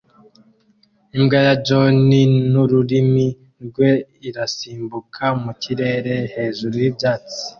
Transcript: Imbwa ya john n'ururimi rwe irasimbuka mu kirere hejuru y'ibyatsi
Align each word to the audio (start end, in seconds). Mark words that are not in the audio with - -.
Imbwa 1.15 1.39
ya 1.47 1.55
john 1.67 2.07
n'ururimi 2.51 3.27
rwe 3.65 3.89
irasimbuka 4.27 5.25
mu 5.43 5.51
kirere 5.61 6.13
hejuru 6.35 6.75
y'ibyatsi 6.83 7.39